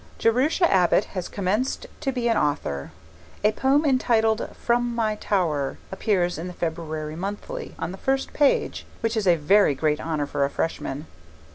Jerusha 0.17 0.65
Abbott 0.73 1.03
has 1.13 1.27
commenced 1.29 1.85
to 1.99 2.11
be 2.11 2.27
an 2.27 2.35
author. 2.35 2.91
A 3.43 3.51
poem 3.51 3.85
entitled, 3.85 4.49
'From 4.55 4.95
my 4.95 5.13
Tower', 5.13 5.77
appears 5.91 6.39
in 6.39 6.47
the 6.47 6.53
February 6.53 7.15
Monthly 7.15 7.75
on 7.77 7.91
the 7.91 7.99
first 7.99 8.33
page, 8.33 8.87
which 9.01 9.15
is 9.15 9.27
a 9.27 9.35
very 9.35 9.75
great 9.75 10.01
honour 10.01 10.25
for 10.25 10.43
a 10.43 10.49
Freshman. 10.49 11.05